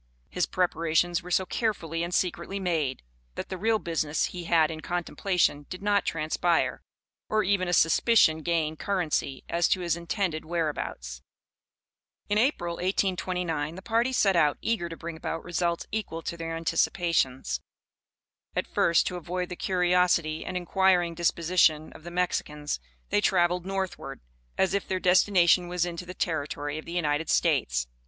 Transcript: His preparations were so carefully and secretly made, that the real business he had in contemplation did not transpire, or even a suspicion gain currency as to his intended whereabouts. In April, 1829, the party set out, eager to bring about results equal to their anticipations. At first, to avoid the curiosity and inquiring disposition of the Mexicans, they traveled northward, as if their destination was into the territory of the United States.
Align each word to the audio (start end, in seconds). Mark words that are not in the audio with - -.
His 0.29 0.47
preparations 0.47 1.21
were 1.21 1.29
so 1.29 1.45
carefully 1.45 2.01
and 2.01 2.11
secretly 2.11 2.59
made, 2.59 3.03
that 3.35 3.49
the 3.49 3.55
real 3.59 3.77
business 3.77 4.25
he 4.25 4.45
had 4.45 4.71
in 4.71 4.81
contemplation 4.81 5.67
did 5.69 5.83
not 5.83 6.07
transpire, 6.07 6.81
or 7.29 7.43
even 7.43 7.67
a 7.67 7.71
suspicion 7.73 8.41
gain 8.41 8.75
currency 8.75 9.43
as 9.47 9.67
to 9.67 9.81
his 9.81 9.95
intended 9.95 10.43
whereabouts. 10.43 11.21
In 12.29 12.39
April, 12.39 12.77
1829, 12.77 13.75
the 13.75 13.83
party 13.83 14.11
set 14.11 14.35
out, 14.35 14.57
eager 14.59 14.89
to 14.89 14.97
bring 14.97 15.15
about 15.17 15.43
results 15.43 15.85
equal 15.91 16.23
to 16.23 16.35
their 16.35 16.55
anticipations. 16.57 17.61
At 18.55 18.65
first, 18.65 19.05
to 19.05 19.17
avoid 19.17 19.49
the 19.49 19.55
curiosity 19.55 20.43
and 20.43 20.57
inquiring 20.57 21.13
disposition 21.13 21.93
of 21.93 22.01
the 22.03 22.09
Mexicans, 22.09 22.79
they 23.11 23.21
traveled 23.21 23.67
northward, 23.67 24.19
as 24.57 24.73
if 24.73 24.87
their 24.87 24.99
destination 24.99 25.67
was 25.67 25.85
into 25.85 26.07
the 26.07 26.15
territory 26.15 26.79
of 26.79 26.85
the 26.85 26.91
United 26.91 27.29
States. 27.29 27.85